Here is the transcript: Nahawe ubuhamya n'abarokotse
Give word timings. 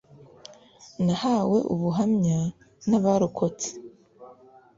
Nahawe 1.05 1.57
ubuhamya 1.73 2.39
n'abarokotse 2.89 3.69